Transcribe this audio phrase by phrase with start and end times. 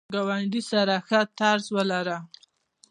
[0.13, 2.17] ګاونډي سره ښه طرز ولره